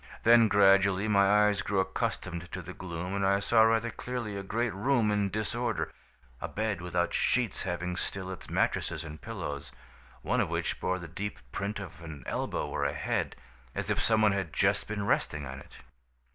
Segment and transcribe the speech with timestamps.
[0.23, 4.41] Then gradually my eyes grew accustomed to the gloom, and I saw rather clearly a
[4.41, 5.91] great room in disorder,
[6.41, 9.71] a bed without sheets having still its mattresses and pillows,
[10.23, 13.35] one of which bore the deep print of an elbow or a head,
[13.75, 15.77] as if someone had just been resting on it.